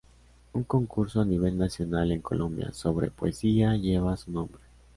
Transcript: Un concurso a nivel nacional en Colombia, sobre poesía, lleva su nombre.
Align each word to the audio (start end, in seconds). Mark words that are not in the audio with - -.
Un 0.53 0.63
concurso 0.63 1.21
a 1.21 1.25
nivel 1.25 1.59
nacional 1.59 2.11
en 2.11 2.21
Colombia, 2.21 2.71
sobre 2.73 3.11
poesía, 3.11 3.75
lleva 3.77 4.17
su 4.17 4.31
nombre. 4.31 4.63